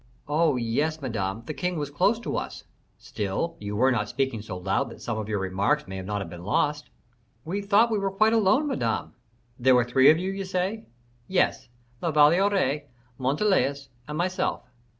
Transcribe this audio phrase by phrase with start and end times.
[0.27, 2.63] "Oh, yes, Madame, the king was close to us."
[2.97, 6.29] "Still, you were not speaking so loud that some of your remarks may not have
[6.31, 6.89] been lost."
[7.45, 9.13] "We thought we were quite alone, Madame."
[9.59, 10.85] "There were three of you, you say?"
[11.27, 11.69] "Yes;
[12.01, 12.87] La Valliere,
[13.19, 14.63] Montalais, and myself."